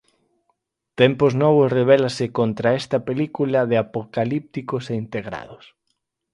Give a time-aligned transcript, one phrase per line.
[1.01, 5.65] Tempos novos rebélase contra esta película de apocalípticos e integrados.